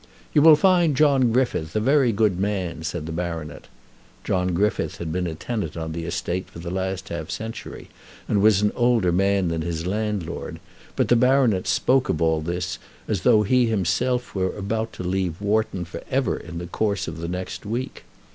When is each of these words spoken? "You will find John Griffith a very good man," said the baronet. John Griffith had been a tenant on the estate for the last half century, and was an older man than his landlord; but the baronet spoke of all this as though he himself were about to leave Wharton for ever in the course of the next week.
"You 0.33 0.41
will 0.41 0.55
find 0.55 0.97
John 0.97 1.31
Griffith 1.31 1.75
a 1.75 1.79
very 1.79 2.11
good 2.11 2.39
man," 2.39 2.81
said 2.81 3.05
the 3.05 3.11
baronet. 3.11 3.67
John 4.23 4.47
Griffith 4.55 4.97
had 4.97 5.11
been 5.11 5.27
a 5.27 5.35
tenant 5.35 5.77
on 5.77 5.91
the 5.91 6.05
estate 6.05 6.49
for 6.49 6.57
the 6.57 6.71
last 6.71 7.09
half 7.09 7.29
century, 7.29 7.87
and 8.27 8.41
was 8.41 8.63
an 8.63 8.71
older 8.75 9.11
man 9.11 9.49
than 9.49 9.61
his 9.61 9.85
landlord; 9.85 10.59
but 10.95 11.07
the 11.07 11.15
baronet 11.15 11.67
spoke 11.67 12.09
of 12.09 12.19
all 12.19 12.41
this 12.41 12.79
as 13.07 13.21
though 13.21 13.43
he 13.43 13.67
himself 13.67 14.33
were 14.33 14.57
about 14.57 14.91
to 14.93 15.03
leave 15.03 15.39
Wharton 15.39 15.85
for 15.85 16.01
ever 16.09 16.35
in 16.35 16.57
the 16.57 16.65
course 16.65 17.07
of 17.07 17.19
the 17.19 17.27
next 17.27 17.63
week. 17.63 18.03